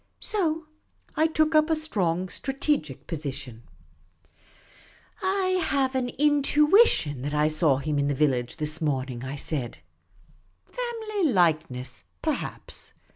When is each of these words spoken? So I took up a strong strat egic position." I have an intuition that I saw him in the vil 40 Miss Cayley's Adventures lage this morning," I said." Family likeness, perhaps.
So 0.19 0.65
I 1.15 1.27
took 1.27 1.53
up 1.53 1.69
a 1.69 1.75
strong 1.75 2.25
strat 2.25 2.61
egic 2.75 3.05
position." 3.05 3.61
I 5.21 5.61
have 5.63 5.93
an 5.93 6.09
intuition 6.17 7.21
that 7.21 7.35
I 7.35 7.47
saw 7.47 7.77
him 7.77 7.99
in 7.99 8.07
the 8.07 8.15
vil 8.15 8.29
40 8.31 8.39
Miss 8.41 8.47
Cayley's 8.47 8.47
Adventures 8.47 8.57
lage 8.57 8.57
this 8.57 8.81
morning," 8.81 9.23
I 9.23 9.35
said." 9.35 9.77
Family 10.71 11.31
likeness, 11.31 12.03
perhaps. 12.23 12.93